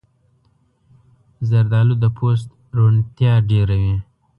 [1.49, 3.95] زردالو د پوست روڼتیا ډېروي.